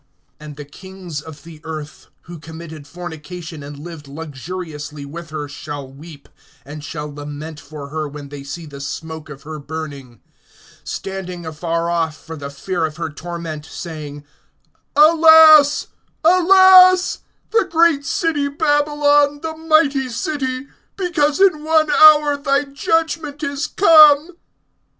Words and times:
(9)And 0.39 0.55
the 0.55 0.65
kings 0.65 1.21
of 1.21 1.43
the 1.43 1.61
earth, 1.63 2.07
who 2.21 2.39
committed 2.39 2.87
fornication 2.87 3.61
and 3.61 3.77
lived 3.77 4.07
luxuriously 4.07 5.05
with 5.05 5.29
her, 5.29 5.47
shall 5.47 5.87
weep, 5.87 6.27
and 6.65 6.83
shall 6.83 7.13
lament 7.13 7.59
for 7.59 7.89
her, 7.89 8.07
when 8.09 8.29
they 8.29 8.43
see 8.43 8.65
the 8.65 8.81
smoke 8.81 9.29
of 9.29 9.43
her 9.43 9.59
burning; 9.59 10.19
(10)standing 10.85 11.47
afar 11.47 11.87
off 11.91 12.17
for 12.17 12.35
the 12.35 12.49
fear 12.49 12.83
of 12.83 12.97
her 12.97 13.11
torment, 13.11 13.63
saying: 13.63 14.23
Alas, 14.95 15.89
alas, 16.25 17.19
the 17.51 17.67
great 17.69 18.03
city 18.03 18.47
Babylon, 18.47 19.41
the 19.43 19.55
mighty 19.55 20.09
city! 20.09 20.65
Because 20.95 21.39
in 21.39 21.63
one 21.63 21.91
hour 21.91 22.37
thy 22.37 22.63
judgment 22.63 23.43
is 23.43 23.67
come. 23.67 24.31